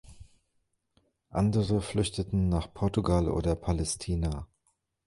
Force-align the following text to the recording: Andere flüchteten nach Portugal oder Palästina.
Andere 1.29 1.79
flüchteten 1.79 2.49
nach 2.49 2.73
Portugal 2.73 3.29
oder 3.29 3.55
Palästina. 3.55 4.47